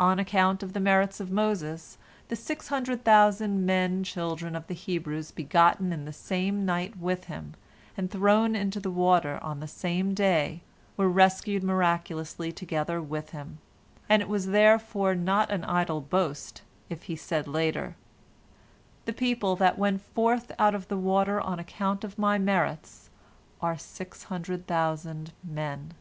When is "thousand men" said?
3.04-4.04, 24.68-25.92